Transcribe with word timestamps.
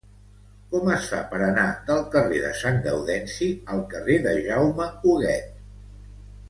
Com 0.69 0.87
es 0.93 1.09
fa 1.11 1.19
per 1.33 1.41
anar 1.47 1.65
del 1.89 2.01
carrer 2.15 2.41
de 2.47 2.51
Sant 2.63 2.81
Gaudenci 2.89 3.53
al 3.75 3.87
carrer 3.95 4.19
de 4.27 4.35
Jaume 4.51 4.93
Huguet? 5.13 5.67